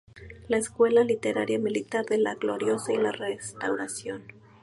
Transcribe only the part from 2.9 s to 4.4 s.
y la Restauración".